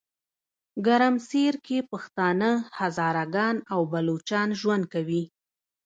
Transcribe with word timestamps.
ګرمسیرکې 0.85 1.79
پښتانه، 1.91 2.51
هزاره 2.79 3.25
ګان 3.35 3.55
او 3.73 3.79
بلوچان 3.91 4.49
ژوند 4.59 4.83
کوي. 4.93 5.23